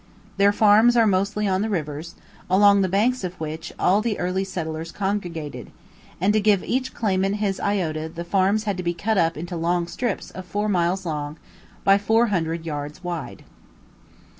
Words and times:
Their 0.37 0.51
farms 0.51 0.97
are 0.97 1.05
mostly 1.05 1.47
on 1.47 1.61
the 1.61 1.69
rivers, 1.69 2.15
along 2.49 2.81
the 2.81 2.89
banks 2.89 3.23
of 3.23 3.39
which 3.39 3.71
all 3.77 4.01
the 4.01 4.17
early 4.17 4.43
settlers 4.43 4.91
congregated; 4.91 5.69
and 6.19 6.33
to 6.33 6.41
give 6.41 6.63
each 6.63 6.95
claimant 6.95 7.35
his 7.35 7.59
iota 7.59 8.09
the 8.09 8.25
farms 8.25 8.63
had 8.63 8.77
to 8.77 8.81
be 8.83 8.95
cut 8.95 9.19
up 9.19 9.37
into 9.37 9.55
long 9.55 9.85
strips 9.85 10.31
of 10.31 10.47
four 10.47 10.67
miles 10.67 11.05
long 11.05 11.37
by 11.83 11.99
four 11.99 12.25
hundred 12.33 12.65
yards 12.65 13.03
wide. 13.03 13.43